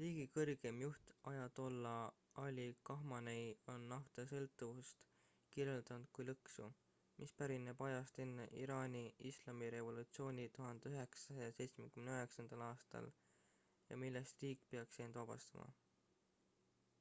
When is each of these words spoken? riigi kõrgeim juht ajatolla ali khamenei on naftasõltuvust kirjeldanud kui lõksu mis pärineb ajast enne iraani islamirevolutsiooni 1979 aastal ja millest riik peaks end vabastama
riigi 0.00 0.24
kõrgeim 0.34 0.76
juht 0.82 1.08
ajatolla 1.30 1.94
ali 2.42 2.66
khamenei 2.90 3.48
on 3.74 3.86
naftasõltuvust 3.92 5.02
kirjeldanud 5.56 6.12
kui 6.20 6.28
lõksu 6.30 6.68
mis 7.22 7.34
pärineb 7.42 7.82
ajast 7.88 8.22
enne 8.26 8.46
iraani 8.62 9.02
islamirevolutsiooni 9.32 10.46
1979 10.62 12.64
aastal 12.70 13.12
ja 13.92 14.02
millest 14.06 14.46
riik 14.48 14.66
peaks 14.76 15.06
end 15.08 15.20
vabastama 15.24 15.70